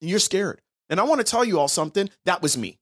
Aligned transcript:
and 0.00 0.10
you're 0.10 0.18
scared. 0.18 0.60
And 0.88 0.98
I 0.98 1.04
want 1.04 1.20
to 1.20 1.24
tell 1.24 1.44
you 1.44 1.58
all 1.58 1.68
something. 1.68 2.10
That 2.24 2.42
was 2.42 2.56
me. 2.56 2.78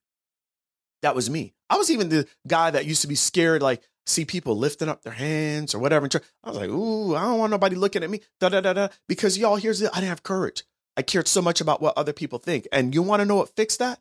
That 1.03 1.15
was 1.15 1.29
me. 1.31 1.55
I 1.71 1.77
was 1.77 1.91
even 1.91 2.09
the 2.09 2.27
guy 2.47 2.71
that 2.71 2.87
used 2.87 3.03
to 3.03 3.09
be 3.09 3.15
scared, 3.15 3.63
like 3.63 3.83
see 4.07 4.25
people 4.25 4.57
lifting 4.57 4.89
up 4.89 5.03
their 5.03 5.13
hands 5.13 5.75
or 5.75 5.79
whatever. 5.79 6.09
I 6.43 6.49
was 6.49 6.59
like, 6.59 6.71
ooh, 6.71 7.15
I 7.15 7.23
don't 7.23 7.39
want 7.39 7.51
nobody 7.51 7.77
looking 7.77 8.03
at 8.03 8.11
me. 8.11 8.23
Da 8.41 8.49
da 8.49 8.61
da 8.61 8.73
da. 8.73 8.89
Because 9.09 9.39
y'all, 9.39 9.57
here's 9.57 9.83
it. 9.83 9.91
I 9.93 9.97
didn't 9.97 10.09
have 10.09 10.23
courage. 10.23 10.65
I 10.97 11.03
cared 11.03 11.29
so 11.29 11.43
much 11.43 11.61
about 11.61 11.81
what 11.81 11.97
other 11.97 12.13
people 12.13 12.39
think. 12.39 12.67
And 12.73 12.95
you 12.95 13.03
want 13.03 13.21
to 13.21 13.27
know 13.27 13.37
what 13.37 13.55
fixed 13.55 13.79
that? 13.79 14.01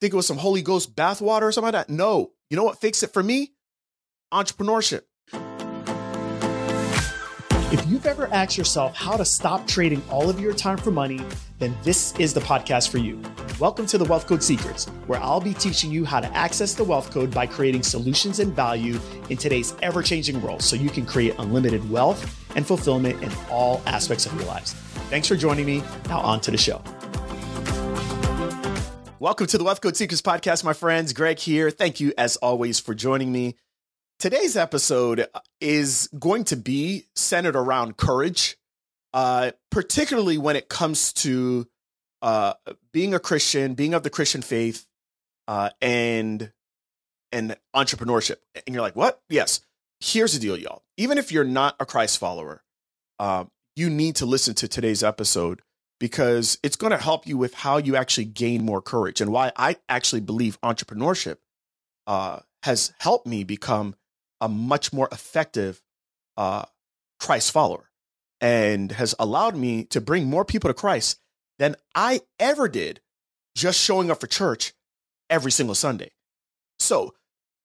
Think 0.00 0.14
it 0.14 0.16
was 0.16 0.26
some 0.26 0.38
Holy 0.38 0.62
Ghost 0.62 0.94
bathwater 0.94 1.42
or 1.42 1.52
something 1.52 1.72
like 1.72 1.86
that? 1.86 1.92
No. 1.92 2.30
You 2.48 2.56
know 2.56 2.64
what 2.64 2.80
fixed 2.80 3.02
it 3.02 3.12
for 3.12 3.22
me? 3.22 3.52
Entrepreneurship. 4.32 5.02
If 7.70 7.86
you've 7.86 8.06
ever 8.06 8.28
asked 8.32 8.56
yourself 8.56 8.96
how 8.96 9.18
to 9.18 9.26
stop 9.26 9.66
trading 9.66 10.02
all 10.08 10.30
of 10.30 10.40
your 10.40 10.54
time 10.54 10.78
for 10.78 10.90
money, 10.90 11.20
then 11.58 11.76
this 11.82 12.18
is 12.18 12.32
the 12.32 12.40
podcast 12.40 12.88
for 12.88 12.96
you. 12.96 13.20
Welcome 13.60 13.84
to 13.88 13.98
the 13.98 14.06
Wealth 14.06 14.26
Code 14.26 14.42
Secrets, 14.42 14.86
where 15.06 15.20
I'll 15.20 15.38
be 15.38 15.52
teaching 15.52 15.90
you 15.90 16.06
how 16.06 16.20
to 16.20 16.34
access 16.34 16.72
the 16.72 16.82
wealth 16.82 17.10
code 17.10 17.30
by 17.30 17.46
creating 17.46 17.82
solutions 17.82 18.38
and 18.38 18.56
value 18.56 18.98
in 19.28 19.36
today's 19.36 19.74
ever 19.82 20.02
changing 20.02 20.40
world 20.40 20.62
so 20.62 20.76
you 20.76 20.88
can 20.88 21.04
create 21.04 21.34
unlimited 21.38 21.90
wealth 21.90 22.42
and 22.56 22.66
fulfillment 22.66 23.22
in 23.22 23.30
all 23.50 23.82
aspects 23.84 24.24
of 24.24 24.32
your 24.36 24.46
lives. 24.46 24.72
Thanks 25.10 25.28
for 25.28 25.36
joining 25.36 25.66
me. 25.66 25.82
Now, 26.08 26.20
on 26.20 26.40
to 26.40 26.50
the 26.50 26.56
show. 26.56 26.82
Welcome 29.18 29.46
to 29.46 29.58
the 29.58 29.64
Wealth 29.64 29.82
Code 29.82 29.94
Secrets 29.94 30.22
podcast, 30.22 30.64
my 30.64 30.72
friends. 30.72 31.12
Greg 31.12 31.38
here. 31.38 31.70
Thank 31.70 32.00
you, 32.00 32.14
as 32.16 32.36
always, 32.36 32.80
for 32.80 32.94
joining 32.94 33.30
me. 33.30 33.56
Today's 34.18 34.56
episode 34.56 35.28
is 35.60 36.08
going 36.18 36.42
to 36.44 36.56
be 36.56 37.04
centered 37.14 37.54
around 37.54 37.96
courage, 37.96 38.56
uh, 39.14 39.52
particularly 39.70 40.38
when 40.38 40.56
it 40.56 40.68
comes 40.68 41.12
to 41.12 41.68
uh, 42.20 42.54
being 42.92 43.14
a 43.14 43.20
Christian, 43.20 43.74
being 43.74 43.94
of 43.94 44.02
the 44.02 44.10
Christian 44.10 44.42
faith, 44.42 44.86
uh, 45.46 45.70
and 45.80 46.50
and 47.30 47.56
entrepreneurship. 47.76 48.38
And 48.66 48.74
you're 48.74 48.82
like, 48.82 48.96
what? 48.96 49.22
Yes. 49.28 49.60
Here's 50.00 50.32
the 50.32 50.40
deal, 50.40 50.56
y'all. 50.56 50.82
Even 50.96 51.16
if 51.16 51.30
you're 51.30 51.44
not 51.44 51.76
a 51.78 51.86
Christ 51.86 52.18
follower, 52.18 52.64
um, 53.20 53.52
you 53.76 53.88
need 53.88 54.16
to 54.16 54.26
listen 54.26 54.54
to 54.56 54.66
today's 54.66 55.04
episode 55.04 55.62
because 56.00 56.58
it's 56.64 56.76
going 56.76 56.90
to 56.90 56.98
help 56.98 57.24
you 57.24 57.38
with 57.38 57.54
how 57.54 57.76
you 57.76 57.94
actually 57.94 58.24
gain 58.24 58.64
more 58.64 58.82
courage 58.82 59.20
and 59.20 59.30
why 59.30 59.52
I 59.54 59.76
actually 59.88 60.22
believe 60.22 60.60
entrepreneurship 60.60 61.36
uh, 62.08 62.40
has 62.64 62.92
helped 62.98 63.26
me 63.26 63.44
become 63.44 63.94
a 64.40 64.48
much 64.48 64.92
more 64.92 65.08
effective 65.12 65.80
uh, 66.36 66.64
Christ 67.18 67.52
follower 67.52 67.90
and 68.40 68.92
has 68.92 69.14
allowed 69.18 69.56
me 69.56 69.84
to 69.84 70.00
bring 70.00 70.26
more 70.26 70.44
people 70.44 70.68
to 70.68 70.74
Christ 70.74 71.18
than 71.58 71.76
I 71.94 72.20
ever 72.38 72.68
did 72.68 73.00
just 73.56 73.80
showing 73.80 74.10
up 74.10 74.20
for 74.20 74.26
church 74.28 74.72
every 75.28 75.50
single 75.50 75.74
Sunday. 75.74 76.12
So 76.78 77.14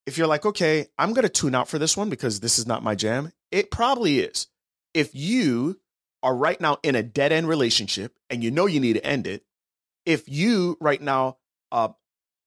if 0.06 0.18
you're 0.18 0.28
like, 0.28 0.46
okay, 0.46 0.88
I'm 0.98 1.14
going 1.14 1.24
to 1.24 1.30
tune 1.30 1.56
out 1.56 1.70
for 1.70 1.78
this 1.78 1.96
one 1.96 2.10
because 2.10 2.40
this 2.40 2.58
is 2.58 2.68
not 2.68 2.84
my 2.84 2.96
jam, 2.96 3.32
it 3.52 3.72
probably 3.72 4.20
is. 4.20 4.48
If 4.94 5.14
you 5.14 5.80
are 6.22 6.36
right 6.36 6.60
now 6.60 6.78
in 6.84 6.96
a 6.96 7.04
dead 7.04 7.32
end 7.32 7.48
relationship 7.48 8.14
and 8.30 8.44
you 8.44 8.52
know 8.52 8.66
you 8.66 8.80
need 8.80 8.94
to 8.94 9.06
end 9.06 9.28
it, 9.28 9.44
if 10.06 10.28
you 10.28 10.78
right 10.82 11.02
now 11.02 11.38
uh, 11.72 11.90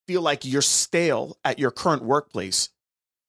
feel 0.07 0.23
like 0.23 0.45
you're 0.45 0.63
stale 0.63 1.37
at 1.45 1.59
your 1.59 1.71
current 1.71 2.03
workplace 2.03 2.69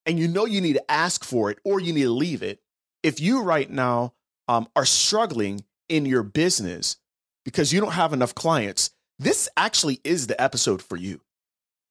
and 0.08 0.18
you 0.18 0.28
know 0.28 0.46
you 0.46 0.62
need 0.62 0.74
to 0.74 0.92
ask 0.92 1.24
for 1.24 1.52
it 1.52 1.60
or 1.66 1.80
you 1.80 1.94
need 1.94 2.04
to 2.04 2.10
leave 2.10 2.42
it, 2.42 2.62
if 3.04 3.20
you 3.20 3.44
right 3.44 3.70
now 3.70 4.14
um, 4.48 4.68
are 4.76 4.86
struggling 4.86 5.66
in 5.90 6.06
your 6.06 6.24
business 6.24 6.96
because 7.44 7.72
you 7.72 7.82
don't 7.82 7.92
have 7.92 8.14
enough 8.14 8.34
clients, 8.34 8.92
this 9.20 9.50
actually 9.58 10.00
is 10.04 10.28
the 10.28 10.42
episode 10.42 10.82
for 10.82 10.96
you. 10.96 11.22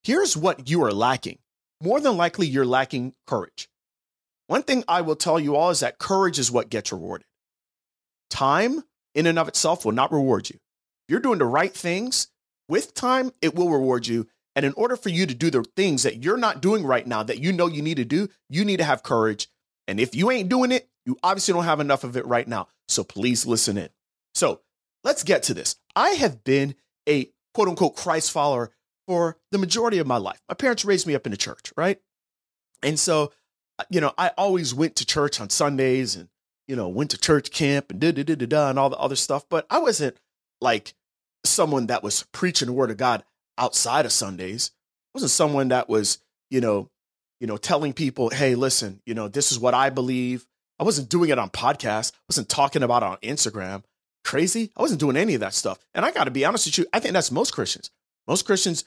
Here's 0.03 0.37
what 0.37 0.69
you 0.69 0.83
are 0.85 0.93
lacking. 0.93 1.39
More 1.83 2.01
than 2.01 2.17
likely, 2.17 2.47
you're 2.47 2.65
lacking 2.65 3.15
courage. 3.27 3.69
One 4.47 4.63
thing 4.63 4.85
I 4.89 5.03
will 5.03 5.17
tell 5.17 5.39
you 5.39 5.57
all 5.57 5.71
is 5.71 5.81
that 5.81 5.99
courage 5.99 6.39
is 6.39 6.51
what 6.51 6.71
gets 6.71 6.93
rewarded. 6.93 7.27
Time 8.31 8.83
in 9.15 9.27
and 9.27 9.39
of 9.39 9.49
itself 9.49 9.85
will 9.85 9.93
not 9.93 10.13
reward 10.13 10.49
you. 10.49 10.57
If 10.57 11.13
you're 11.13 11.21
doing 11.21 11.39
the 11.39 11.45
right 11.45 11.73
things 11.73 12.29
with 12.69 12.95
time, 12.95 13.33
it 13.43 13.55
will 13.55 13.71
reward 13.71 14.07
you. 14.07 14.27
And 14.57 14.65
in 14.65 14.73
order 14.73 14.97
for 14.97 15.11
you 15.11 15.27
to 15.27 15.35
do 15.35 15.51
the 15.51 15.63
things 15.77 16.03
that 16.03 16.25
you're 16.25 16.39
not 16.39 16.63
doing 16.63 16.85
right 16.85 17.07
now 17.07 17.23
that 17.23 17.39
you 17.39 17.53
know 17.53 17.67
you 17.67 17.83
need 17.83 17.99
to 17.99 18.07
do, 18.07 18.29
you 18.49 18.65
need 18.65 18.79
to 18.79 18.85
have 18.85 19.03
courage. 19.03 19.49
And 19.87 20.01
if 20.01 20.15
you 20.15 20.31
ain't 20.31 20.49
doing 20.49 20.73
it, 20.73 20.89
you 21.05 21.19
obviously 21.23 21.53
don't 21.55 21.65
have 21.65 21.79
enough 21.79 22.05
of 22.05 22.17
it 22.17 22.27
right 22.27 22.49
now. 22.49 22.69
So 22.89 23.05
please 23.05 23.45
listen 23.47 23.77
in. 23.77 23.91
So 24.35 24.63
let's 25.05 25.23
get 25.23 25.43
to 25.45 25.55
this. 25.55 25.77
I 25.95 26.11
have 26.11 26.43
been 26.43 26.75
a 27.07 27.31
quote 27.55 27.69
unquote 27.69 27.97
Christ 27.97 28.33
follower 28.33 28.73
for 29.07 29.37
the 29.53 29.59
majority 29.59 29.99
of 29.99 30.07
my 30.07 30.17
life. 30.17 30.41
My 30.49 30.55
parents 30.55 30.85
raised 30.85 31.07
me 31.07 31.15
up 31.15 31.27
in 31.27 31.31
the 31.31 31.37
church, 31.37 31.73
right? 31.77 32.01
And 32.83 32.99
so, 32.99 33.33
uh, 33.79 33.85
you 33.91 34.01
know, 34.01 34.13
I 34.17 34.33
always 34.39 34.75
went 34.75 34.97
to 34.97 35.07
church 35.07 35.39
on 35.39 35.51
Sundays 35.51 36.17
and, 36.17 36.29
you 36.67 36.77
know, 36.77 36.89
went 36.89 37.11
to 37.11 37.19
church 37.19 37.51
camp 37.51 37.91
and 37.91 38.01
da 38.01 38.11
da 38.11 38.25
da 38.25 38.35
da 38.35 38.71
and 38.71 38.79
all 38.79 38.91
the 38.91 38.97
other 38.97 39.17
stuff. 39.17 39.45
But 39.49 39.67
I 39.71 39.79
wasn't 39.79 40.17
like 40.61 40.95
someone 41.45 41.87
that 41.87 42.03
was 42.03 42.25
preaching 42.33 42.67
the 42.67 42.73
word 42.73 42.91
of 42.91 42.97
God 42.97 43.23
outside 43.59 44.07
of 44.07 44.13
Sundays. 44.13 44.71
I 45.15 45.19
wasn't 45.19 45.31
someone 45.31 45.69
that 45.69 45.89
was, 45.89 46.19
you 46.51 46.61
know, 46.61 46.91
you 47.41 47.47
know, 47.47 47.57
telling 47.57 47.93
people, 47.93 48.31
hey, 48.31 48.55
listen, 48.55 49.01
you 49.07 49.15
know, 49.15 49.29
this 49.29 49.53
is 49.53 49.59
what 49.59 49.75
I 49.75 49.91
believe. 49.91 50.47
I 50.79 50.85
wasn't 50.85 51.09
doing 51.09 51.31
it 51.31 51.39
on 51.39 51.51
podcasts. 51.51 52.13
I 52.13 52.25
wasn't 52.29 52.49
talking 52.49 52.83
about 52.83 53.03
on 53.03 53.17
Instagram. 53.19 53.83
Crazy. 54.25 54.73
I 54.77 54.83
wasn't 54.83 55.01
doing 55.01 55.17
any 55.17 55.35
of 55.35 55.41
that 55.41 55.55
stuff. 55.55 55.79
And 55.95 56.05
I 56.05 56.11
got 56.11 56.25
to 56.25 56.31
be 56.31 56.45
honest 56.45 56.67
with 56.67 56.79
you, 56.79 56.87
I 56.93 57.01
think 57.01 57.15
that's 57.15 57.31
most 57.31 57.53
Christians. 57.53 57.91
Most 58.27 58.45
Christians 58.45 58.85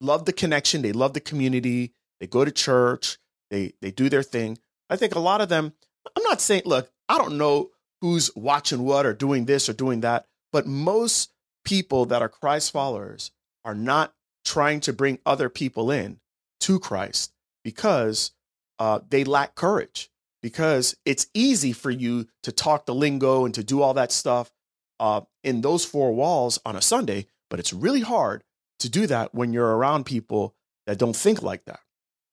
love 0.00 0.24
the 0.24 0.32
connection. 0.32 0.82
They 0.82 0.92
love 0.92 1.14
the 1.14 1.20
community. 1.20 1.92
They 2.20 2.26
go 2.26 2.44
to 2.44 2.50
church. 2.50 3.18
They 3.50 3.74
they 3.80 3.90
do 3.90 4.08
their 4.08 4.22
thing. 4.22 4.58
I 4.90 4.96
think 4.96 5.14
a 5.14 5.20
lot 5.20 5.40
of 5.40 5.48
them, 5.48 5.72
I'm 6.16 6.22
not 6.24 6.40
saying, 6.40 6.62
look, 6.64 6.90
I 7.08 7.18
don't 7.18 7.38
know 7.38 7.70
who's 8.00 8.30
watching 8.34 8.82
what 8.82 9.06
or 9.06 9.14
doing 9.14 9.44
this 9.44 9.68
or 9.68 9.72
doing 9.72 10.00
that, 10.00 10.26
but 10.52 10.66
most 10.66 11.32
people 11.64 12.06
that 12.06 12.22
are 12.22 12.28
Christ 12.28 12.72
followers 12.72 13.30
are 13.66 13.74
not 13.74 14.14
trying 14.44 14.80
to 14.80 14.92
bring 14.92 15.18
other 15.26 15.50
people 15.50 15.90
in 15.90 16.20
to 16.60 16.78
Christ 16.78 17.32
because 17.64 18.30
uh, 18.78 19.00
they 19.10 19.24
lack 19.24 19.54
courage. 19.54 20.08
Because 20.42 20.96
it's 21.04 21.26
easy 21.34 21.72
for 21.72 21.90
you 21.90 22.28
to 22.44 22.52
talk 22.52 22.86
the 22.86 22.94
lingo 22.94 23.44
and 23.44 23.54
to 23.54 23.64
do 23.64 23.82
all 23.82 23.94
that 23.94 24.12
stuff 24.12 24.52
uh, 25.00 25.22
in 25.42 25.60
those 25.60 25.84
four 25.84 26.12
walls 26.12 26.60
on 26.64 26.76
a 26.76 26.82
Sunday, 26.82 27.26
but 27.50 27.58
it's 27.58 27.72
really 27.72 28.02
hard 28.02 28.44
to 28.78 28.88
do 28.88 29.08
that 29.08 29.34
when 29.34 29.52
you're 29.52 29.76
around 29.76 30.04
people 30.06 30.54
that 30.86 30.98
don't 30.98 31.16
think 31.16 31.42
like 31.42 31.64
that. 31.64 31.80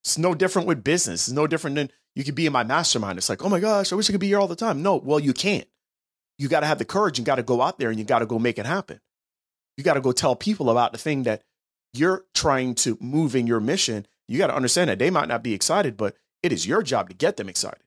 It's 0.04 0.18
no 0.18 0.36
different 0.36 0.68
with 0.68 0.84
business. 0.84 1.28
It's 1.28 1.34
no 1.34 1.48
different 1.48 1.76
than 1.76 1.90
you 2.16 2.24
could 2.24 2.36
be 2.36 2.46
in 2.46 2.54
my 2.54 2.64
mastermind. 2.64 3.18
It's 3.18 3.30
like, 3.30 3.44
oh 3.44 3.50
my 3.50 3.60
gosh, 3.60 3.92
I 3.92 3.96
wish 3.96 4.10
I 4.10 4.14
could 4.14 4.20
be 4.20 4.28
here 4.28 4.40
all 4.40 4.48
the 4.48 4.56
time. 4.56 4.84
No, 4.84 4.98
well, 4.98 5.20
you 5.20 5.34
can't. 5.34 5.68
You 6.38 6.50
got 6.50 6.60
to 6.60 6.68
have 6.68 6.78
the 6.78 6.86
courage. 6.86 7.18
You 7.18 7.26
got 7.26 7.36
to 7.36 7.44
go 7.44 7.62
out 7.62 7.80
there 7.80 7.90
and 7.90 7.98
you 7.98 8.06
got 8.06 8.20
to 8.20 8.26
go 8.26 8.38
make 8.38 8.60
it 8.60 8.66
happen. 8.66 9.00
You 9.78 9.84
got 9.84 9.96
to 9.96 10.02
go 10.02 10.12
tell 10.12 10.36
people 10.36 10.70
about 10.70 10.92
the 10.92 10.98
thing 10.98 11.24
that 11.24 11.44
you're 11.94 12.26
trying 12.34 12.76
to 12.76 12.98
move 13.00 13.36
in 13.36 13.48
your 13.48 13.60
mission. 13.60 14.06
You 14.28 14.38
got 14.38 14.48
to 14.48 14.56
understand 14.56 14.90
that 14.90 15.00
they 15.00 15.10
might 15.10 15.28
not 15.28 15.44
be 15.44 15.54
excited, 15.54 15.98
but 15.98 16.16
it 16.42 16.52
is 16.52 16.68
your 16.68 16.84
job 16.84 17.10
to 17.10 17.16
get 17.16 17.38
them 17.38 17.50
excited. 17.50 17.84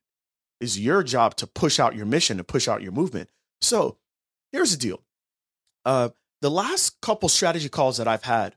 It's 0.61 0.79
your 0.79 1.03
job 1.03 1.37
to 1.37 1.47
push 1.47 1.79
out 1.79 1.95
your 1.95 2.07
mission, 2.07 2.39
to 2.39 2.45
push 2.45 2.67
out 2.69 2.83
your 2.83 2.93
movement. 2.93 3.29
So 3.61 3.99
here's 4.53 4.71
the 4.71 4.79
deal. 4.79 5.03
Uh, 5.85 6.11
the 6.41 6.51
last 6.51 7.01
couple 7.01 7.29
strategy 7.29 7.69
calls 7.69 7.99
that 7.99 8.09
I've 8.09 8.25
had 8.25 8.57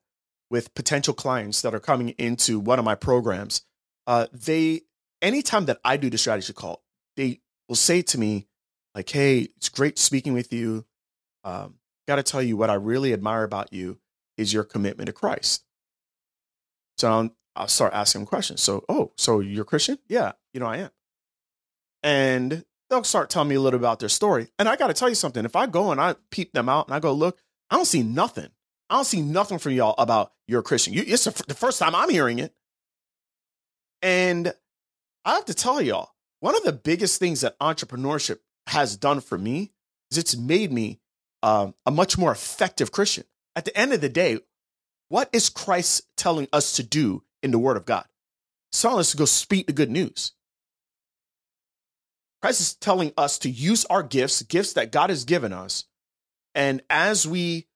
with 0.49 0.73
potential 0.73 1.13
clients 1.13 1.61
that 1.61 1.75
are 1.75 1.79
coming 1.79 2.09
into 2.09 2.59
one 2.59 2.79
of 2.79 2.85
my 2.85 2.95
programs, 2.95 3.61
uh, 4.07 4.27
they 4.31 4.81
anytime 5.21 5.65
that 5.65 5.79
I 5.83 5.97
do 5.97 6.09
the 6.09 6.17
strategy 6.17 6.53
call, 6.53 6.83
they 7.15 7.41
will 7.67 7.75
say 7.75 8.01
to 8.01 8.17
me, 8.17 8.47
like, 8.95 9.09
"Hey, 9.09 9.49
it's 9.57 9.69
great 9.69 9.99
speaking 9.99 10.33
with 10.33 10.51
you. 10.51 10.85
Um, 11.43 11.78
got 12.09 12.15
to 12.15 12.23
tell 12.23 12.41
you 12.41 12.57
what 12.57 12.69
I 12.69 12.73
really 12.73 13.13
admire 13.13 13.43
about 13.43 13.71
you 13.71 13.99
is 14.35 14.51
your 14.51 14.63
commitment 14.63 15.07
to 15.07 15.13
Christ. 15.13 15.63
So 16.97 17.09
I'll, 17.09 17.29
I'll 17.55 17.67
start 17.67 17.93
asking 17.93 18.21
them 18.21 18.27
questions. 18.27 18.61
So, 18.61 18.83
oh, 18.89 19.11
so 19.15 19.39
you're 19.39 19.63
Christian? 19.63 19.99
Yeah, 20.07 20.33
you 20.53 20.59
know, 20.59 20.65
I 20.65 20.77
am. 20.77 20.89
And 22.01 22.65
they'll 22.89 23.03
start 23.03 23.29
telling 23.29 23.49
me 23.49 23.55
a 23.55 23.61
little 23.61 23.79
about 23.79 23.99
their 23.99 24.09
story. 24.09 24.47
And 24.57 24.67
I 24.67 24.75
got 24.75 24.87
to 24.87 24.93
tell 24.93 25.07
you 25.07 25.15
something. 25.15 25.45
If 25.45 25.55
I 25.55 25.67
go 25.67 25.91
and 25.91 26.01
I 26.01 26.15
peep 26.31 26.51
them 26.51 26.67
out 26.67 26.87
and 26.87 26.95
I 26.95 26.99
go, 26.99 27.13
look, 27.13 27.39
I 27.69 27.75
don't 27.75 27.85
see 27.85 28.01
nothing. 28.01 28.49
I 28.89 28.95
don't 28.95 29.05
see 29.05 29.21
nothing 29.21 29.59
from 29.59 29.73
y'all 29.73 29.95
about 29.99 30.31
you're 30.47 30.61
a 30.61 30.63
Christian. 30.63 30.93
You, 30.93 31.03
it's 31.05 31.25
the 31.25 31.53
first 31.53 31.77
time 31.77 31.93
I'm 31.93 32.09
hearing 32.09 32.39
it. 32.39 32.55
And 34.01 34.51
I 35.25 35.35
have 35.35 35.45
to 35.45 35.53
tell 35.53 35.79
y'all, 35.79 36.09
one 36.39 36.55
of 36.55 36.63
the 36.63 36.73
biggest 36.73 37.19
things 37.19 37.41
that 37.41 37.59
entrepreneurship 37.59 38.39
has 38.67 38.97
done 38.97 39.19
for 39.19 39.37
me 39.37 39.73
is 40.09 40.17
it's 40.17 40.35
made 40.35 40.71
me 40.71 41.01
um, 41.43 41.73
a 41.85 41.91
much 41.91 42.17
more 42.17 42.31
effective 42.31 42.91
Christian. 42.91 43.23
At 43.55 43.65
the 43.65 43.77
end 43.77 43.93
of 43.93 44.01
the 44.01 44.09
day, 44.09 44.39
what 45.09 45.29
is 45.33 45.49
Christ 45.49 46.03
telling 46.15 46.47
us 46.53 46.73
to 46.73 46.83
do 46.83 47.23
in 47.41 47.51
the 47.51 47.59
Word 47.59 47.77
of 47.77 47.85
God? 47.85 48.05
He's 48.71 48.81
telling 48.81 48.99
us 48.99 49.11
to 49.11 49.17
go 49.17 49.25
speak 49.25 49.67
the 49.67 49.73
good 49.73 49.89
news. 49.89 50.33
Christ 52.41 52.61
is 52.61 52.75
telling 52.75 53.11
us 53.17 53.39
to 53.39 53.49
use 53.49 53.85
our 53.85 54.03
gifts, 54.03 54.41
gifts 54.43 54.73
that 54.73 54.91
God 54.91 55.09
has 55.09 55.25
given 55.25 55.51
us. 55.51 55.85
And 56.55 56.81
as 56.89 57.27
we 57.27 57.67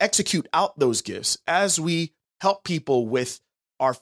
execute 0.00 0.48
out 0.52 0.78
those 0.78 1.02
gifts, 1.02 1.38
as 1.46 1.78
we 1.78 2.12
help 2.40 2.64
people 2.64 3.06
with 3.06 3.40
our 3.78 3.94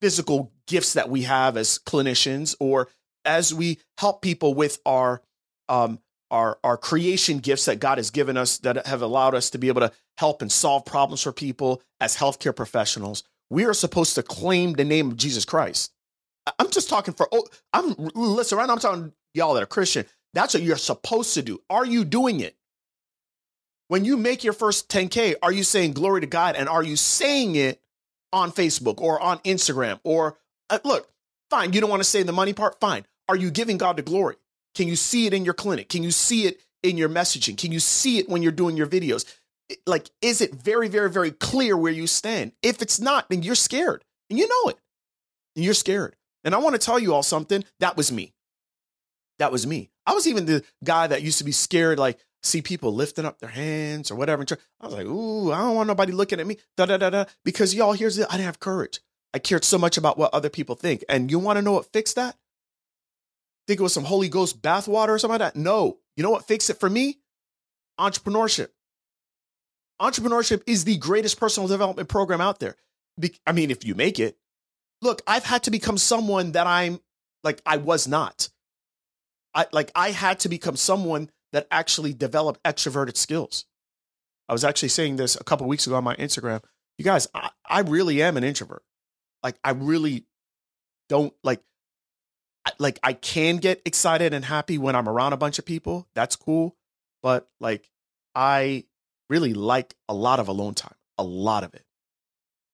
physical 0.00 0.52
gifts 0.66 0.92
that 0.92 1.10
we 1.10 1.22
have 1.22 1.56
as 1.56 1.78
clinicians, 1.78 2.54
or 2.60 2.88
as 3.24 3.52
we 3.52 3.78
help 3.98 4.22
people 4.22 4.54
with 4.54 4.78
our 4.86 5.22
um, 5.68 5.98
our 6.30 6.58
our 6.62 6.76
creation 6.76 7.38
gifts 7.38 7.64
that 7.64 7.80
God 7.80 7.98
has 7.98 8.10
given 8.10 8.36
us 8.36 8.58
that 8.58 8.86
have 8.86 9.02
allowed 9.02 9.34
us 9.34 9.50
to 9.50 9.58
be 9.58 9.68
able 9.68 9.80
to 9.82 9.92
help 10.18 10.42
and 10.42 10.50
solve 10.50 10.84
problems 10.84 11.22
for 11.22 11.32
people 11.32 11.82
as 12.00 12.16
healthcare 12.16 12.54
professionals, 12.54 13.24
we 13.50 13.64
are 13.64 13.74
supposed 13.74 14.14
to 14.14 14.22
claim 14.22 14.74
the 14.74 14.84
name 14.84 15.10
of 15.10 15.16
Jesus 15.16 15.44
Christ. 15.44 15.92
I'm 16.58 16.70
just 16.70 16.88
talking 16.88 17.14
for 17.14 17.28
oh, 17.32 17.46
I'm 17.72 17.94
listen 18.14 18.58
right 18.58 18.66
now. 18.66 18.74
I'm 18.74 18.78
talking 18.78 19.12
y'all 19.34 19.54
that 19.54 19.62
are 19.62 19.66
Christian. 19.66 20.06
That's 20.32 20.54
what 20.54 20.62
you're 20.62 20.76
supposed 20.76 21.34
to 21.34 21.42
do. 21.42 21.60
Are 21.68 21.84
you 21.84 22.04
doing 22.04 22.40
it? 22.40 22.56
When 23.88 24.04
you 24.04 24.16
make 24.16 24.44
your 24.44 24.52
first 24.52 24.88
10K, 24.88 25.34
are 25.42 25.50
you 25.50 25.64
saying 25.64 25.94
glory 25.94 26.20
to 26.20 26.28
God? 26.28 26.54
And 26.54 26.68
are 26.68 26.84
you 26.84 26.94
saying 26.94 27.56
it 27.56 27.80
on 28.32 28.52
Facebook 28.52 29.00
or 29.00 29.20
on 29.20 29.38
Instagram? 29.40 29.98
Or 30.04 30.38
uh, 30.70 30.78
look, 30.84 31.10
fine, 31.50 31.72
you 31.72 31.80
don't 31.80 31.90
want 31.90 32.00
to 32.00 32.08
say 32.08 32.22
the 32.22 32.32
money 32.32 32.52
part? 32.52 32.78
Fine. 32.78 33.04
Are 33.28 33.34
you 33.34 33.50
giving 33.50 33.78
God 33.78 33.96
the 33.96 34.02
glory? 34.02 34.36
Can 34.74 34.88
you 34.88 34.96
see 34.96 35.26
it 35.26 35.34
in 35.34 35.44
your 35.44 35.54
clinic? 35.54 35.88
Can 35.88 36.02
you 36.02 36.10
see 36.10 36.46
it 36.46 36.60
in 36.82 36.96
your 36.96 37.08
messaging? 37.08 37.56
Can 37.56 37.72
you 37.72 37.80
see 37.80 38.18
it 38.18 38.28
when 38.28 38.42
you're 38.42 38.52
doing 38.52 38.76
your 38.76 38.86
videos? 38.86 39.24
Like, 39.86 40.10
is 40.20 40.40
it 40.40 40.54
very, 40.54 40.88
very, 40.88 41.10
very 41.10 41.30
clear 41.30 41.76
where 41.76 41.92
you 41.92 42.06
stand? 42.06 42.52
If 42.62 42.82
it's 42.82 43.00
not, 43.00 43.28
then 43.28 43.42
you're 43.42 43.54
scared 43.54 44.04
and 44.28 44.38
you 44.38 44.48
know 44.48 44.70
it. 44.70 44.78
And 45.56 45.64
you're 45.64 45.74
scared. 45.74 46.16
And 46.44 46.54
I 46.54 46.58
want 46.58 46.74
to 46.74 46.84
tell 46.84 46.98
you 46.98 47.14
all 47.14 47.22
something. 47.22 47.64
That 47.80 47.96
was 47.96 48.10
me. 48.10 48.32
That 49.38 49.52
was 49.52 49.66
me. 49.66 49.90
I 50.06 50.12
was 50.12 50.26
even 50.26 50.46
the 50.46 50.64
guy 50.82 51.06
that 51.06 51.22
used 51.22 51.38
to 51.38 51.44
be 51.44 51.52
scared, 51.52 51.98
like, 51.98 52.18
see 52.42 52.62
people 52.62 52.94
lifting 52.94 53.26
up 53.26 53.38
their 53.38 53.50
hands 53.50 54.10
or 54.10 54.14
whatever. 54.14 54.44
I 54.80 54.86
was 54.86 54.94
like, 54.94 55.06
ooh, 55.06 55.52
I 55.52 55.58
don't 55.58 55.76
want 55.76 55.88
nobody 55.88 56.12
looking 56.12 56.40
at 56.40 56.46
me. 56.46 56.56
Da 56.76 56.86
da 56.86 56.96
da 56.96 57.10
da. 57.10 57.24
Because 57.44 57.74
y'all, 57.74 57.92
here's 57.92 58.18
it. 58.18 58.26
I 58.28 58.32
didn't 58.32 58.46
have 58.46 58.60
courage. 58.60 59.00
I 59.32 59.38
cared 59.38 59.64
so 59.64 59.78
much 59.78 59.96
about 59.96 60.18
what 60.18 60.34
other 60.34 60.48
people 60.48 60.74
think. 60.74 61.04
And 61.08 61.30
you 61.30 61.38
want 61.38 61.58
to 61.58 61.62
know 61.62 61.72
what 61.72 61.92
fixed 61.92 62.16
that? 62.16 62.36
Think 63.66 63.80
it 63.80 63.82
was 63.82 63.94
some 63.94 64.04
Holy 64.04 64.28
Ghost 64.28 64.60
bathwater 64.62 65.10
or 65.10 65.18
something 65.18 65.38
like 65.38 65.54
that? 65.54 65.58
No. 65.58 65.98
You 66.16 66.22
know 66.22 66.30
what 66.30 66.46
fixed 66.46 66.70
it 66.70 66.80
for 66.80 66.90
me? 66.90 67.18
Entrepreneurship. 67.98 68.68
Entrepreneurship 70.00 70.62
is 70.66 70.84
the 70.84 70.96
greatest 70.96 71.38
personal 71.38 71.68
development 71.68 72.08
program 72.08 72.40
out 72.40 72.58
there. 72.58 72.76
I 73.46 73.52
mean, 73.52 73.70
if 73.70 73.84
you 73.84 73.94
make 73.94 74.18
it, 74.18 74.38
look, 75.02 75.22
I've 75.26 75.44
had 75.44 75.64
to 75.64 75.70
become 75.70 75.98
someone 75.98 76.52
that 76.52 76.66
I'm 76.66 77.00
like 77.44 77.60
I 77.66 77.76
was 77.76 78.08
not. 78.08 78.48
I 79.54 79.66
like 79.72 79.90
I 79.94 80.10
had 80.10 80.40
to 80.40 80.48
become 80.48 80.76
someone 80.76 81.30
that 81.52 81.66
actually 81.70 82.14
developed 82.14 82.62
extroverted 82.62 83.16
skills. 83.16 83.66
I 84.48 84.52
was 84.52 84.64
actually 84.64 84.88
saying 84.88 85.16
this 85.16 85.36
a 85.36 85.44
couple 85.44 85.66
weeks 85.66 85.86
ago 85.86 85.96
on 85.96 86.04
my 86.04 86.16
Instagram. 86.16 86.62
You 86.98 87.04
guys, 87.04 87.28
I, 87.34 87.50
I 87.68 87.80
really 87.80 88.22
am 88.22 88.36
an 88.36 88.44
introvert. 88.44 88.82
Like 89.42 89.58
I 89.64 89.70
really 89.72 90.26
don't 91.08 91.32
like 91.42 91.60
like 92.78 92.98
I 93.02 93.12
can 93.12 93.56
get 93.56 93.82
excited 93.84 94.34
and 94.34 94.44
happy 94.44 94.78
when 94.78 94.96
I'm 94.96 95.08
around 95.08 95.32
a 95.32 95.38
bunch 95.38 95.58
of 95.58 95.64
people. 95.64 96.06
That's 96.14 96.36
cool. 96.36 96.76
But 97.22 97.48
like 97.60 97.90
I 98.34 98.84
really 99.28 99.54
like 99.54 99.94
a 100.08 100.14
lot 100.14 100.40
of 100.40 100.48
alone 100.48 100.74
time, 100.74 100.94
a 101.18 101.22
lot 101.22 101.64
of 101.64 101.74
it. 101.74 101.84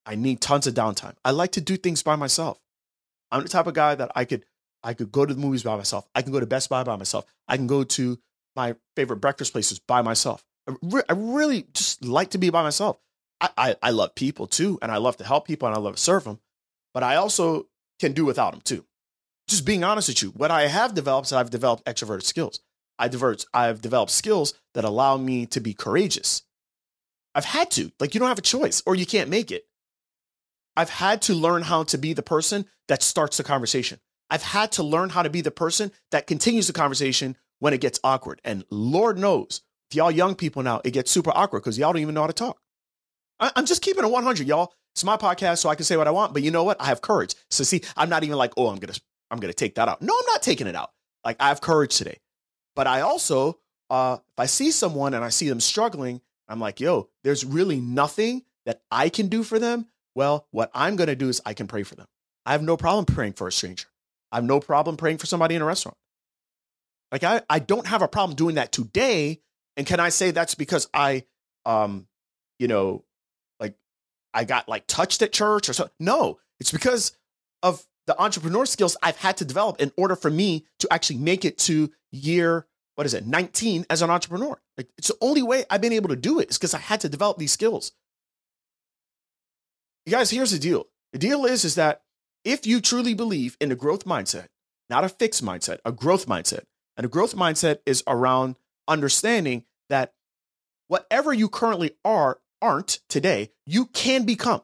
I 0.04 0.14
need 0.14 0.40
tons 0.40 0.66
of 0.66 0.74
downtime. 0.74 1.14
I 1.24 1.32
like 1.32 1.52
to 1.52 1.60
do 1.60 1.76
things 1.76 2.02
by 2.02 2.16
myself. 2.16 2.60
I'm 3.30 3.42
the 3.42 3.48
type 3.48 3.66
of 3.66 3.74
guy 3.74 3.94
that 3.94 4.12
I 4.14 4.24
could 4.24 4.44
I 4.82 4.94
could 4.94 5.10
go 5.10 5.26
to 5.26 5.34
the 5.34 5.40
movies 5.40 5.62
by 5.62 5.76
myself. 5.76 6.06
I 6.14 6.22
can 6.22 6.32
go 6.32 6.40
to 6.40 6.46
Best 6.46 6.68
Buy 6.68 6.84
by 6.84 6.96
myself. 6.96 7.24
I 7.48 7.56
can 7.56 7.66
go 7.66 7.82
to 7.82 8.18
my 8.54 8.76
favorite 8.94 9.16
breakfast 9.16 9.52
places 9.52 9.78
by 9.80 10.02
myself. 10.02 10.44
I, 10.68 10.74
re- 10.82 11.02
I 11.08 11.12
really 11.12 11.66
just 11.74 12.04
like 12.04 12.30
to 12.30 12.38
be 12.38 12.50
by 12.50 12.62
myself. 12.62 12.98
I, 13.40 13.50
I, 13.56 13.76
I 13.82 13.90
love 13.90 14.14
people 14.14 14.46
too, 14.46 14.78
and 14.80 14.90
I 14.90 14.96
love 14.96 15.16
to 15.18 15.24
help 15.24 15.46
people 15.46 15.66
and 15.66 15.76
I 15.76 15.80
love 15.80 15.96
to 15.96 16.00
serve 16.00 16.24
them, 16.24 16.40
but 16.94 17.02
I 17.02 17.16
also 17.16 17.66
can 17.98 18.12
do 18.12 18.24
without 18.24 18.52
them 18.52 18.60
too 18.62 18.86
just 19.48 19.64
being 19.64 19.84
honest 19.84 20.08
with 20.08 20.22
you, 20.22 20.30
what 20.30 20.50
I 20.50 20.66
have 20.66 20.94
developed 20.94 21.28
is 21.28 21.32
I've 21.32 21.50
developed 21.50 21.84
extroverted 21.84 22.24
skills. 22.24 22.60
I 22.98 23.08
divert, 23.08 23.44
I've 23.52 23.80
developed 23.80 24.12
skills 24.12 24.54
that 24.74 24.84
allow 24.84 25.16
me 25.16 25.46
to 25.46 25.60
be 25.60 25.74
courageous. 25.74 26.42
I've 27.34 27.44
had 27.44 27.70
to, 27.72 27.92
like, 28.00 28.14
you 28.14 28.20
don't 28.20 28.30
have 28.30 28.38
a 28.38 28.42
choice 28.42 28.82
or 28.86 28.94
you 28.94 29.04
can't 29.04 29.28
make 29.28 29.50
it. 29.50 29.64
I've 30.76 30.90
had 30.90 31.22
to 31.22 31.34
learn 31.34 31.62
how 31.62 31.84
to 31.84 31.98
be 31.98 32.12
the 32.12 32.22
person 32.22 32.66
that 32.88 33.02
starts 33.02 33.36
the 33.36 33.44
conversation. 33.44 34.00
I've 34.30 34.42
had 34.42 34.72
to 34.72 34.82
learn 34.82 35.10
how 35.10 35.22
to 35.22 35.30
be 35.30 35.40
the 35.40 35.50
person 35.50 35.92
that 36.10 36.26
continues 36.26 36.66
the 36.66 36.72
conversation 36.72 37.36
when 37.58 37.72
it 37.72 37.80
gets 37.80 38.00
awkward. 38.02 38.40
And 38.44 38.64
Lord 38.70 39.18
knows, 39.18 39.62
if 39.90 39.96
y'all 39.96 40.10
young 40.10 40.34
people 40.34 40.62
now, 40.62 40.80
it 40.84 40.90
gets 40.90 41.10
super 41.10 41.30
awkward 41.34 41.60
because 41.60 41.78
y'all 41.78 41.92
don't 41.92 42.02
even 42.02 42.14
know 42.14 42.22
how 42.22 42.26
to 42.26 42.32
talk. 42.32 42.60
I, 43.38 43.52
am 43.56 43.66
just 43.66 43.82
keeping 43.82 44.04
it 44.04 44.10
100, 44.10 44.46
y'all. 44.46 44.72
It's 44.94 45.04
my 45.04 45.16
podcast, 45.16 45.58
so 45.58 45.68
I 45.68 45.74
can 45.74 45.84
say 45.84 45.96
what 45.96 46.08
I 46.08 46.10
want. 46.10 46.32
But 46.32 46.42
you 46.42 46.50
know 46.50 46.64
what? 46.64 46.80
I 46.80 46.86
have 46.86 47.02
courage. 47.02 47.34
So 47.50 47.64
see, 47.64 47.82
I'm 47.96 48.08
not 48.08 48.24
even 48.24 48.36
like, 48.36 48.54
oh, 48.56 48.68
I'm 48.68 48.78
gonna 48.78 48.94
I'm 49.30 49.38
going 49.38 49.52
to 49.52 49.56
take 49.56 49.74
that 49.76 49.88
out. 49.88 50.02
No, 50.02 50.14
I'm 50.16 50.26
not 50.26 50.42
taking 50.42 50.66
it 50.66 50.76
out. 50.76 50.90
Like 51.24 51.36
I 51.40 51.48
have 51.48 51.60
courage 51.60 51.96
today. 51.96 52.18
But 52.74 52.86
I 52.86 53.00
also, 53.00 53.58
uh, 53.90 54.18
if 54.20 54.38
I 54.38 54.46
see 54.46 54.70
someone 54.70 55.14
and 55.14 55.24
I 55.24 55.30
see 55.30 55.48
them 55.48 55.60
struggling, 55.60 56.20
I'm 56.48 56.60
like, 56.60 56.80
yo, 56.80 57.08
there's 57.24 57.44
really 57.44 57.80
nothing 57.80 58.42
that 58.66 58.82
I 58.90 59.08
can 59.08 59.28
do 59.28 59.42
for 59.42 59.58
them. 59.58 59.86
Well, 60.14 60.46
what 60.50 60.70
I'm 60.74 60.96
going 60.96 61.08
to 61.08 61.16
do 61.16 61.28
is 61.28 61.40
I 61.44 61.54
can 61.54 61.66
pray 61.66 61.82
for 61.82 61.94
them. 61.94 62.06
I 62.44 62.52
have 62.52 62.62
no 62.62 62.76
problem 62.76 63.04
praying 63.06 63.32
for 63.32 63.48
a 63.48 63.52
stranger. 63.52 63.86
I 64.30 64.36
have 64.36 64.44
no 64.44 64.60
problem 64.60 64.96
praying 64.96 65.18
for 65.18 65.26
somebody 65.26 65.54
in 65.54 65.62
a 65.62 65.64
restaurant. 65.64 65.96
Like 67.10 67.24
I, 67.24 67.42
I 67.48 67.58
don't 67.58 67.86
have 67.86 68.02
a 68.02 68.08
problem 68.08 68.36
doing 68.36 68.56
that 68.56 68.72
today. 68.72 69.40
And 69.76 69.86
can 69.86 70.00
I 70.00 70.10
say 70.10 70.30
that's 70.30 70.54
because 70.54 70.88
I, 70.94 71.24
um, 71.64 72.06
you 72.58 72.68
know, 72.68 73.04
like 73.60 73.74
I 74.34 74.44
got 74.44 74.68
like 74.68 74.86
touched 74.86 75.22
at 75.22 75.32
church 75.32 75.68
or 75.68 75.72
so? 75.72 75.88
No, 75.98 76.38
it's 76.60 76.72
because 76.72 77.16
of 77.62 77.84
the 78.06 78.20
entrepreneur 78.20 78.66
skills 78.66 78.96
I've 79.02 79.16
had 79.16 79.36
to 79.38 79.44
develop 79.44 79.80
in 79.80 79.92
order 79.96 80.16
for 80.16 80.30
me 80.30 80.64
to 80.80 80.92
actually 80.92 81.18
make 81.18 81.44
it 81.44 81.58
to 81.58 81.90
year, 82.12 82.66
what 82.94 83.06
is 83.06 83.14
it, 83.14 83.26
19 83.26 83.86
as 83.90 84.02
an 84.02 84.10
entrepreneur. 84.10 84.60
Like 84.76 84.88
it's 84.96 85.08
the 85.08 85.16
only 85.20 85.42
way 85.42 85.64
I've 85.68 85.80
been 85.80 85.92
able 85.92 86.10
to 86.10 86.16
do 86.16 86.38
it 86.38 86.50
is 86.50 86.58
because 86.58 86.74
I 86.74 86.78
had 86.78 87.00
to 87.00 87.08
develop 87.08 87.38
these 87.38 87.52
skills. 87.52 87.92
You 90.04 90.12
guys, 90.12 90.30
here's 90.30 90.52
the 90.52 90.58
deal. 90.58 90.86
The 91.12 91.18
deal 91.18 91.44
is, 91.44 91.64
is 91.64 91.74
that 91.74 92.02
if 92.44 92.66
you 92.66 92.80
truly 92.80 93.14
believe 93.14 93.56
in 93.60 93.72
a 93.72 93.76
growth 93.76 94.04
mindset, 94.04 94.46
not 94.88 95.02
a 95.02 95.08
fixed 95.08 95.44
mindset, 95.44 95.78
a 95.84 95.90
growth 95.90 96.26
mindset, 96.26 96.62
and 96.96 97.04
a 97.04 97.08
growth 97.08 97.34
mindset 97.34 97.78
is 97.84 98.04
around 98.06 98.54
understanding 98.86 99.64
that 99.88 100.12
whatever 100.86 101.32
you 101.32 101.48
currently 101.48 101.96
are, 102.04 102.38
aren't 102.62 103.00
today, 103.08 103.50
you 103.66 103.86
can 103.86 104.24
become. 104.24 104.62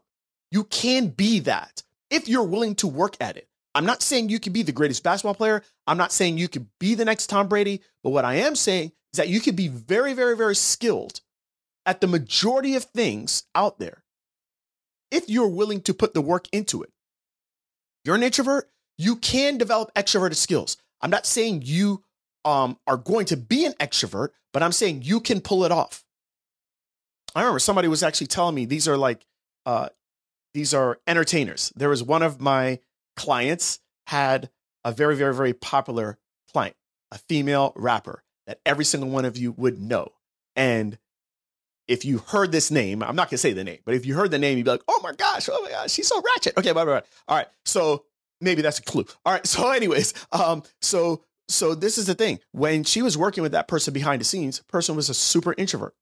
You 0.51 0.65
can 0.65 1.09
be 1.09 1.41
that 1.41 1.83
if 2.13 2.29
you're 2.29 2.45
willing 2.45 2.75
to 2.77 2.87
work 2.87 3.17
at 3.21 3.37
it. 3.37 3.49
I'm 3.75 3.87
not 3.87 4.03
saying 4.03 4.29
you 4.29 4.39
can 4.39 4.53
be 4.53 4.63
the 4.63 4.71
greatest 4.71 5.03
basketball 5.03 5.35
player. 5.35 5.63
I'm 5.87 5.97
not 5.97 6.13
saying 6.13 6.37
you 6.37 6.47
could 6.47 6.67
be 6.79 6.95
the 6.95 7.07
next 7.07 7.29
Tom 7.29 7.49
Brady. 7.49 7.81
But 8.05 8.11
what 8.11 8.27
I 8.27 8.35
am 8.35 8.55
saying 8.55 8.93
is 9.13 9.17
that 9.17 9.31
you 9.31 9.41
could 9.41 9.57
be 9.57 9.69
very, 9.69 10.13
very, 10.13 10.37
very 10.37 10.55
skilled 10.55 11.23
at 11.87 12.01
the 12.01 12.07
majority 12.07 12.77
of 12.77 12.85
things 12.85 13.45
out 13.55 13.79
there 13.79 14.05
if 15.11 15.29
you're 15.29 15.49
willing 15.49 15.81
to 15.83 15.95
put 15.95 16.13
the 16.13 16.21
work 16.21 16.49
into 16.53 16.83
it. 16.83 16.91
You're 18.05 18.17
an 18.17 18.23
introvert, 18.23 18.71
you 18.99 19.17
can 19.17 19.59
develop 19.59 19.93
extroverted 19.95 20.37
skills. 20.37 20.77
I'm 21.01 21.11
not 21.11 21.27
saying 21.27 21.63
you 21.65 22.05
um, 22.45 22.79
are 22.87 22.97
going 22.97 23.27
to 23.27 23.37
be 23.37 23.65
an 23.65 23.73
extrovert, 23.75 24.31
but 24.53 24.63
I'm 24.63 24.73
saying 24.73 25.03
you 25.03 25.21
can 25.21 25.41
pull 25.41 25.65
it 25.65 25.73
off. 25.73 26.05
I 27.35 27.41
remember 27.41 27.59
somebody 27.59 27.89
was 27.89 28.03
actually 28.03 28.27
telling 28.27 28.55
me 28.55 28.67
these 28.67 28.87
are 28.87 28.97
like 28.97 29.25
uh, 29.65 29.89
these 30.55 30.75
are 30.75 30.99
entertainers. 31.07 31.73
There 31.77 31.89
was 31.89 32.03
one 32.03 32.23
of 32.23 32.41
my 32.41 32.79
clients 33.17 33.81
had 34.07 34.51
a 34.85 34.93
very, 34.93 35.17
very, 35.17 35.35
very 35.35 35.53
popular 35.53 36.19
client, 36.53 36.77
a 37.11 37.19
female 37.19 37.73
rapper 37.77 38.23
that 38.47 38.61
every 38.67 38.85
single 38.85 39.11
one 39.11 39.25
of 39.25 39.37
you 39.37 39.53
would 39.53 39.81
know. 39.81 40.09
And 40.57 40.99
if 41.89 42.05
you 42.05 42.19
heard 42.19 42.53
this 42.53 42.71
name, 42.71 43.03
I'm 43.03 43.17
not 43.17 43.31
gonna 43.31 43.39
say 43.39 43.53
the 43.53 43.65
name, 43.65 43.79
but 43.85 43.95
if 43.95 44.07
you 44.07 44.15
heard 44.15 44.31
the 44.31 44.39
name, 44.39 44.57
you'd 44.57 44.65
be 44.65 44.71
like, 44.71 44.83
oh 44.89 45.01
my 45.03 45.13
gosh, 45.13 45.49
oh 45.51 45.63
my 45.63 45.71
gosh, 45.71 45.91
she's 45.91 46.09
so 46.09 46.21
ratchet. 46.21 46.57
Okay, 46.57 46.73
bye, 46.73 46.85
bye. 46.85 47.03
All 47.29 47.37
right. 47.37 47.49
So 47.65 48.05
maybe 48.41 48.63
that's 48.63 48.79
a 48.79 48.83
clue. 48.83 49.07
All 49.25 49.33
right. 49.33 49.47
So, 49.53 49.71
anyways, 49.71 50.15
um, 50.33 50.63
so 50.81 51.25
so 51.49 51.75
this 51.75 51.99
is 51.99 52.07
the 52.07 52.15
thing. 52.15 52.41
When 52.53 52.85
she 52.85 53.03
was 53.03 53.19
working 53.19 53.43
with 53.43 53.53
that 53.53 53.69
person 53.69 53.93
behind 53.93 54.21
the 54.21 54.25
scenes, 54.25 54.61
person 54.69 54.97
was 54.97 55.09
a 55.09 55.15
super 55.15 55.55
introvert. 55.59 55.95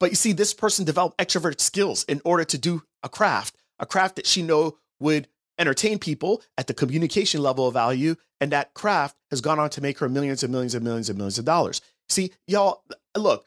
But 0.00 0.10
you 0.10 0.16
see, 0.16 0.32
this 0.32 0.54
person 0.54 0.84
developed 0.84 1.18
extrovert 1.18 1.60
skills 1.60 2.04
in 2.04 2.20
order 2.24 2.44
to 2.44 2.58
do 2.58 2.82
a 3.02 3.08
craft 3.08 3.54
a 3.82 3.86
craft 3.86 4.16
that 4.16 4.26
she 4.26 4.40
know 4.40 4.78
would 5.00 5.28
entertain 5.58 5.98
people 5.98 6.42
at 6.56 6.66
the 6.66 6.74
communication 6.74 7.42
level 7.42 7.66
of 7.66 7.74
value. 7.74 8.16
And 8.40 8.52
that 8.52 8.72
craft 8.72 9.16
has 9.30 9.40
gone 9.40 9.58
on 9.58 9.68
to 9.70 9.82
make 9.82 9.98
her 9.98 10.08
millions 10.08 10.42
and 10.42 10.50
millions 10.50 10.74
and 10.74 10.82
millions 10.82 11.10
and 11.10 11.18
millions 11.18 11.38
of 11.38 11.44
dollars. 11.44 11.82
See, 12.08 12.32
y'all, 12.46 12.82
look, 13.16 13.46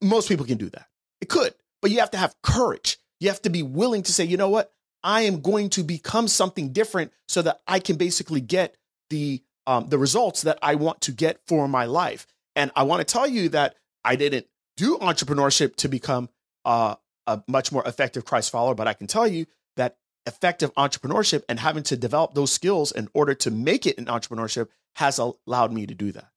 most 0.00 0.28
people 0.28 0.46
can 0.46 0.58
do 0.58 0.70
that. 0.70 0.86
It 1.20 1.28
could, 1.28 1.54
but 1.82 1.90
you 1.90 2.00
have 2.00 2.10
to 2.12 2.18
have 2.18 2.34
courage. 2.42 2.98
You 3.20 3.28
have 3.28 3.42
to 3.42 3.50
be 3.50 3.62
willing 3.62 4.02
to 4.04 4.12
say, 4.12 4.24
you 4.24 4.36
know 4.36 4.48
what? 4.48 4.72
I 5.02 5.22
am 5.22 5.40
going 5.40 5.70
to 5.70 5.82
become 5.82 6.28
something 6.28 6.72
different 6.72 7.12
so 7.28 7.42
that 7.42 7.60
I 7.66 7.78
can 7.78 7.96
basically 7.96 8.40
get 8.40 8.76
the 9.10 9.42
um, 9.66 9.88
the 9.88 9.98
results 9.98 10.42
that 10.42 10.58
I 10.60 10.74
want 10.74 11.00
to 11.02 11.12
get 11.12 11.40
for 11.46 11.66
my 11.68 11.86
life. 11.86 12.26
And 12.54 12.70
I 12.76 12.82
want 12.82 13.00
to 13.00 13.10
tell 13.10 13.26
you 13.26 13.48
that 13.50 13.76
I 14.04 14.16
didn't 14.16 14.46
do 14.76 14.98
entrepreneurship 14.98 15.76
to 15.76 15.88
become 15.88 16.28
uh, 16.66 16.96
a 17.26 17.42
much 17.48 17.72
more 17.72 17.86
effective 17.86 18.24
Christ 18.24 18.50
follower, 18.50 18.74
but 18.74 18.88
I 18.88 18.94
can 18.94 19.06
tell 19.06 19.26
you 19.26 19.46
that 19.76 19.96
effective 20.26 20.74
entrepreneurship 20.74 21.42
and 21.48 21.60
having 21.60 21.82
to 21.84 21.96
develop 21.96 22.34
those 22.34 22.52
skills 22.52 22.92
in 22.92 23.08
order 23.14 23.34
to 23.34 23.50
make 23.50 23.86
it 23.86 23.98
in 23.98 24.06
entrepreneurship 24.06 24.68
has 24.96 25.18
allowed 25.18 25.72
me 25.72 25.86
to 25.86 25.94
do 25.94 26.12
that. 26.12 26.28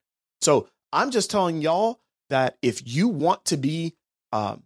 So 0.42 0.68
I'm 0.92 1.12
just 1.12 1.32
telling 1.32 1.62
y'all 1.62 2.00
that 2.30 2.58
if 2.62 2.82
you 2.86 3.08
want 3.08 3.46
to 3.46 3.58
be 3.58 3.96
um, 4.32 4.64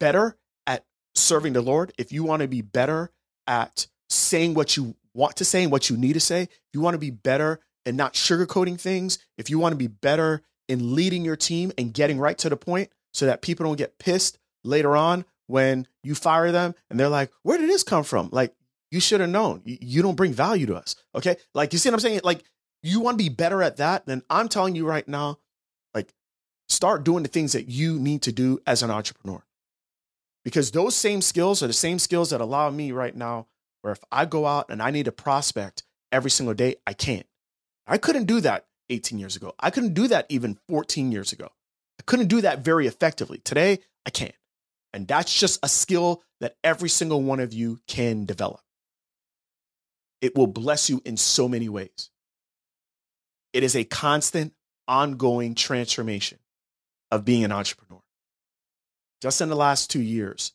better 0.00 0.36
at 0.66 0.84
serving 1.14 1.52
the 1.52 1.60
Lord, 1.60 1.92
if 1.98 2.12
you 2.12 2.24
want 2.24 2.42
to 2.42 2.48
be 2.48 2.62
better 2.62 3.10
at 3.46 3.86
saying 4.08 4.54
what 4.54 4.76
you 4.76 4.94
want 5.14 5.36
to 5.36 5.44
say 5.44 5.62
and 5.62 5.72
what 5.72 5.90
you 5.90 5.96
need 5.96 6.14
to 6.14 6.20
say, 6.20 6.42
if 6.42 6.50
you 6.72 6.80
want 6.80 6.94
to 6.94 6.98
be 6.98 7.10
better 7.10 7.60
and 7.84 7.96
not 7.96 8.14
sugarcoating 8.14 8.80
things, 8.80 9.18
if 9.36 9.50
you 9.50 9.58
want 9.58 9.72
to 9.72 9.76
be 9.76 9.88
better 9.88 10.42
in 10.68 10.94
leading 10.94 11.24
your 11.24 11.36
team 11.36 11.72
and 11.76 11.92
getting 11.92 12.18
right 12.18 12.38
to 12.38 12.48
the 12.48 12.56
point 12.56 12.90
so 13.12 13.26
that 13.26 13.42
people 13.42 13.66
don't 13.66 13.76
get 13.76 13.98
pissed 13.98 14.38
later 14.64 14.96
on 14.96 15.24
when 15.52 15.86
you 16.02 16.14
fire 16.14 16.50
them 16.50 16.74
and 16.88 16.98
they're 16.98 17.10
like, 17.10 17.30
where 17.42 17.58
did 17.58 17.68
this 17.68 17.82
come 17.82 18.04
from? 18.04 18.30
Like, 18.32 18.54
you 18.90 19.00
should 19.00 19.20
have 19.20 19.28
known. 19.28 19.60
You 19.64 20.00
don't 20.00 20.16
bring 20.16 20.32
value 20.32 20.64
to 20.66 20.74
us. 20.76 20.96
Okay. 21.14 21.36
Like, 21.54 21.74
you 21.74 21.78
see 21.78 21.90
what 21.90 21.94
I'm 21.94 22.00
saying? 22.00 22.20
Like, 22.24 22.42
you 22.82 23.00
want 23.00 23.18
to 23.18 23.24
be 23.24 23.28
better 23.28 23.62
at 23.62 23.76
that, 23.76 24.06
then 24.06 24.22
I'm 24.30 24.48
telling 24.48 24.74
you 24.74 24.86
right 24.86 25.06
now, 25.06 25.38
like, 25.94 26.12
start 26.70 27.04
doing 27.04 27.22
the 27.22 27.28
things 27.28 27.52
that 27.52 27.68
you 27.68 27.98
need 27.98 28.22
to 28.22 28.32
do 28.32 28.60
as 28.66 28.82
an 28.82 28.90
entrepreneur. 28.90 29.44
Because 30.42 30.70
those 30.70 30.96
same 30.96 31.20
skills 31.20 31.62
are 31.62 31.66
the 31.68 31.72
same 31.74 31.98
skills 31.98 32.30
that 32.30 32.40
allow 32.40 32.70
me 32.70 32.90
right 32.90 33.14
now, 33.14 33.46
where 33.82 33.92
if 33.92 34.00
I 34.10 34.24
go 34.24 34.46
out 34.46 34.70
and 34.70 34.82
I 34.82 34.90
need 34.90 35.06
a 35.06 35.12
prospect 35.12 35.84
every 36.10 36.30
single 36.30 36.54
day, 36.54 36.76
I 36.86 36.94
can't. 36.94 37.26
I 37.86 37.98
couldn't 37.98 38.24
do 38.24 38.40
that 38.40 38.66
18 38.88 39.18
years 39.18 39.36
ago. 39.36 39.54
I 39.60 39.70
couldn't 39.70 39.94
do 39.94 40.08
that 40.08 40.26
even 40.30 40.58
14 40.68 41.12
years 41.12 41.32
ago. 41.32 41.50
I 42.00 42.02
couldn't 42.04 42.28
do 42.28 42.40
that 42.40 42.64
very 42.64 42.86
effectively. 42.86 43.38
Today, 43.44 43.80
I 44.04 44.10
can. 44.10 44.32
And 44.92 45.08
that's 45.08 45.32
just 45.32 45.58
a 45.62 45.68
skill 45.68 46.22
that 46.40 46.56
every 46.62 46.88
single 46.88 47.22
one 47.22 47.40
of 47.40 47.52
you 47.52 47.80
can 47.86 48.26
develop. 48.26 48.60
It 50.20 50.36
will 50.36 50.46
bless 50.46 50.90
you 50.90 51.00
in 51.04 51.16
so 51.16 51.48
many 51.48 51.68
ways. 51.68 52.10
It 53.52 53.62
is 53.62 53.74
a 53.74 53.84
constant, 53.84 54.54
ongoing 54.86 55.54
transformation 55.54 56.38
of 57.10 57.24
being 57.24 57.44
an 57.44 57.52
entrepreneur. 57.52 58.02
Just 59.20 59.40
in 59.40 59.48
the 59.48 59.56
last 59.56 59.90
two 59.90 60.02
years, 60.02 60.52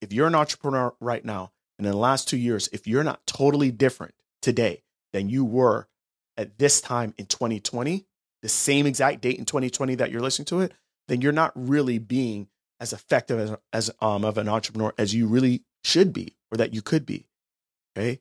if 0.00 0.12
you're 0.12 0.26
an 0.26 0.34
entrepreneur 0.34 0.94
right 1.00 1.24
now, 1.24 1.52
and 1.78 1.86
in 1.86 1.92
the 1.92 1.98
last 1.98 2.28
two 2.28 2.36
years, 2.36 2.68
if 2.72 2.86
you're 2.86 3.04
not 3.04 3.26
totally 3.26 3.70
different 3.70 4.14
today 4.42 4.82
than 5.12 5.28
you 5.28 5.44
were 5.44 5.88
at 6.36 6.58
this 6.58 6.80
time 6.80 7.14
in 7.18 7.26
2020, 7.26 8.06
the 8.42 8.48
same 8.48 8.86
exact 8.86 9.22
date 9.22 9.38
in 9.38 9.44
2020 9.44 9.96
that 9.96 10.10
you're 10.10 10.20
listening 10.20 10.46
to 10.46 10.60
it, 10.60 10.72
then 11.08 11.20
you're 11.20 11.32
not 11.32 11.52
really 11.54 11.98
being 11.98 12.48
as 12.84 12.92
effective 12.92 13.38
as, 13.40 13.56
as 13.72 13.90
um, 14.00 14.24
of 14.24 14.36
an 14.36 14.46
entrepreneur 14.46 14.92
as 14.98 15.14
you 15.14 15.26
really 15.26 15.64
should 15.82 16.12
be 16.12 16.36
or 16.52 16.58
that 16.58 16.74
you 16.74 16.82
could 16.82 17.06
be. 17.06 17.26
Okay. 17.96 18.20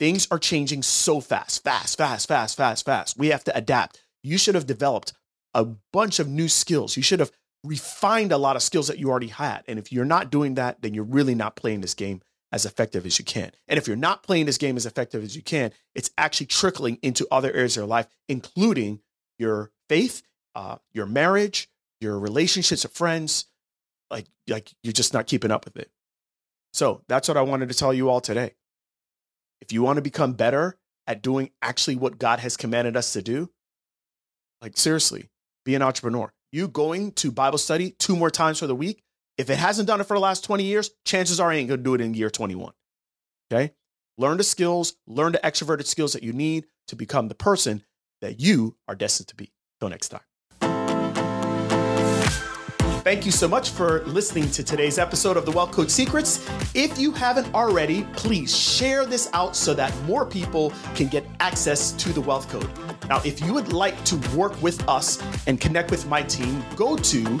Things 0.00 0.26
are 0.30 0.38
changing 0.38 0.82
so 0.82 1.20
fast, 1.20 1.62
fast, 1.62 1.96
fast, 1.96 2.26
fast, 2.26 2.56
fast, 2.56 2.84
fast. 2.84 3.16
We 3.16 3.28
have 3.28 3.44
to 3.44 3.56
adapt. 3.56 4.02
You 4.22 4.36
should 4.36 4.56
have 4.56 4.66
developed 4.66 5.12
a 5.54 5.64
bunch 5.92 6.18
of 6.18 6.28
new 6.28 6.48
skills. 6.48 6.96
You 6.96 7.02
should 7.02 7.20
have 7.20 7.30
refined 7.64 8.32
a 8.32 8.38
lot 8.38 8.56
of 8.56 8.62
skills 8.62 8.88
that 8.88 8.98
you 8.98 9.10
already 9.10 9.28
had. 9.28 9.62
And 9.68 9.78
if 9.78 9.92
you're 9.92 10.04
not 10.04 10.30
doing 10.30 10.54
that, 10.54 10.82
then 10.82 10.94
you're 10.94 11.04
really 11.04 11.34
not 11.34 11.56
playing 11.56 11.80
this 11.80 11.94
game 11.94 12.20
as 12.50 12.64
effective 12.64 13.06
as 13.06 13.18
you 13.18 13.24
can. 13.24 13.52
And 13.68 13.78
if 13.78 13.86
you're 13.86 13.96
not 13.96 14.22
playing 14.22 14.46
this 14.46 14.58
game 14.58 14.76
as 14.76 14.86
effective 14.86 15.22
as 15.22 15.36
you 15.36 15.42
can, 15.42 15.72
it's 15.94 16.10
actually 16.18 16.46
trickling 16.46 16.98
into 17.02 17.26
other 17.30 17.52
areas 17.52 17.76
of 17.76 17.82
your 17.82 17.88
life, 17.88 18.08
including 18.28 19.00
your 19.38 19.70
faith, 19.88 20.22
uh, 20.54 20.76
your 20.92 21.06
marriage, 21.06 21.68
your 22.00 22.18
relationships 22.18 22.84
with 22.84 22.92
friends. 22.92 23.46
Like, 24.10 24.26
like 24.48 24.72
you're 24.82 24.92
just 24.92 25.12
not 25.12 25.26
keeping 25.26 25.50
up 25.50 25.64
with 25.64 25.76
it. 25.76 25.90
So 26.72 27.02
that's 27.08 27.28
what 27.28 27.36
I 27.36 27.42
wanted 27.42 27.68
to 27.68 27.74
tell 27.74 27.92
you 27.92 28.08
all 28.08 28.20
today. 28.20 28.54
If 29.60 29.72
you 29.72 29.82
want 29.82 29.96
to 29.96 30.02
become 30.02 30.34
better 30.34 30.78
at 31.06 31.22
doing 31.22 31.50
actually 31.62 31.96
what 31.96 32.18
God 32.18 32.38
has 32.40 32.56
commanded 32.56 32.96
us 32.96 33.12
to 33.14 33.22
do, 33.22 33.50
like 34.60 34.76
seriously, 34.76 35.30
be 35.64 35.74
an 35.74 35.82
entrepreneur. 35.82 36.32
You 36.52 36.68
going 36.68 37.12
to 37.12 37.30
Bible 37.30 37.58
study 37.58 37.90
two 37.90 38.16
more 38.16 38.30
times 38.30 38.58
for 38.58 38.66
the 38.66 38.74
week, 38.74 39.02
if 39.36 39.50
it 39.50 39.58
hasn't 39.58 39.86
done 39.86 40.00
it 40.00 40.04
for 40.04 40.14
the 40.14 40.20
last 40.20 40.44
20 40.44 40.64
years, 40.64 40.90
chances 41.04 41.40
are 41.40 41.50
I 41.50 41.56
ain't 41.56 41.68
gonna 41.68 41.82
do 41.82 41.94
it 41.94 42.00
in 42.00 42.14
year 42.14 42.30
21. 42.30 42.72
Okay? 43.52 43.72
Learn 44.16 44.36
the 44.36 44.44
skills, 44.44 44.94
learn 45.06 45.32
the 45.32 45.38
extroverted 45.38 45.86
skills 45.86 46.12
that 46.12 46.22
you 46.22 46.32
need 46.32 46.66
to 46.88 46.96
become 46.96 47.28
the 47.28 47.34
person 47.34 47.84
that 48.20 48.40
you 48.40 48.76
are 48.88 48.96
destined 48.96 49.28
to 49.28 49.36
be. 49.36 49.52
Till 49.78 49.88
next 49.88 50.08
time. 50.08 50.27
Thank 53.08 53.24
you 53.24 53.32
so 53.32 53.48
much 53.48 53.70
for 53.70 54.04
listening 54.04 54.50
to 54.50 54.62
today's 54.62 54.98
episode 54.98 55.38
of 55.38 55.46
the 55.46 55.50
Wealth 55.50 55.72
Code 55.72 55.90
Secrets. 55.90 56.46
If 56.74 56.98
you 56.98 57.10
haven't 57.10 57.54
already, 57.54 58.02
please 58.12 58.54
share 58.54 59.06
this 59.06 59.30
out 59.32 59.56
so 59.56 59.72
that 59.72 59.98
more 60.02 60.26
people 60.26 60.74
can 60.94 61.08
get 61.08 61.24
access 61.40 61.92
to 61.92 62.12
the 62.12 62.20
Wealth 62.20 62.50
Code. 62.50 62.68
Now, 63.08 63.22
if 63.24 63.40
you 63.40 63.54
would 63.54 63.72
like 63.72 64.04
to 64.04 64.16
work 64.36 64.60
with 64.60 64.86
us 64.86 65.22
and 65.46 65.58
connect 65.58 65.90
with 65.90 66.06
my 66.06 66.20
team, 66.20 66.62
go 66.76 66.96
to 66.96 67.40